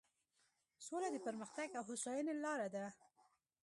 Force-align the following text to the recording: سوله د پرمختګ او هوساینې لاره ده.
سوله 0.85 1.07
د 1.11 1.17
پرمختګ 1.27 1.67
او 1.77 1.83
هوساینې 1.89 2.33
لاره 2.43 2.67
ده. 2.75 2.85